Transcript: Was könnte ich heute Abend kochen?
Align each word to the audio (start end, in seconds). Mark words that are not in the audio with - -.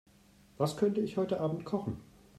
Was 0.57 0.77
könnte 0.77 0.99
ich 0.99 1.17
heute 1.17 1.39
Abend 1.41 1.63
kochen? 1.63 2.01